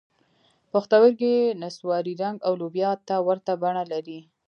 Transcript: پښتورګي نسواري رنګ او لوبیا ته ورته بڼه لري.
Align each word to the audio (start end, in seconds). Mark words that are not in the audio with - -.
پښتورګي 0.71 1.35
نسواري 1.61 2.13
رنګ 2.21 2.37
او 2.47 2.53
لوبیا 2.61 2.91
ته 3.07 3.15
ورته 3.27 3.51
بڼه 3.61 3.83
لري. 3.93 4.19